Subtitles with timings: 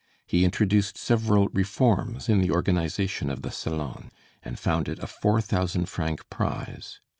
[0.25, 4.09] He introduced several reforms in the organization of the Salon,
[4.41, 6.99] and founded a 4,000 franc prize.